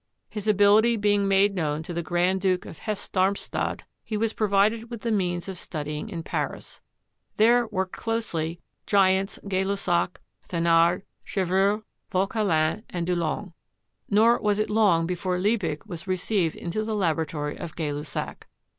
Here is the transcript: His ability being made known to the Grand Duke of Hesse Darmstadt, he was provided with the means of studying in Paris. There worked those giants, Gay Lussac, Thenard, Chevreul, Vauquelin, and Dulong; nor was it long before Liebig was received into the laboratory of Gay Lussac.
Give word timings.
His 0.31 0.47
ability 0.47 0.97
being 0.97 1.27
made 1.27 1.53
known 1.53 1.83
to 1.83 1.93
the 1.93 2.01
Grand 2.01 2.41
Duke 2.41 2.65
of 2.65 2.79
Hesse 2.79 3.07
Darmstadt, 3.09 3.83
he 4.03 4.17
was 4.17 4.33
provided 4.33 4.89
with 4.89 5.01
the 5.01 5.11
means 5.11 5.47
of 5.47 5.59
studying 5.59 6.09
in 6.09 6.23
Paris. 6.23 6.81
There 7.37 7.67
worked 7.67 8.03
those 8.03 8.33
giants, 8.87 9.37
Gay 9.47 9.63
Lussac, 9.63 10.19
Thenard, 10.47 11.03
Chevreul, 11.23 11.83
Vauquelin, 12.09 12.81
and 12.89 13.05
Dulong; 13.05 13.53
nor 14.09 14.39
was 14.41 14.57
it 14.57 14.71
long 14.71 15.05
before 15.05 15.37
Liebig 15.37 15.85
was 15.85 16.07
received 16.07 16.55
into 16.55 16.83
the 16.83 16.95
laboratory 16.95 17.55
of 17.55 17.75
Gay 17.75 17.91
Lussac. 17.93 18.47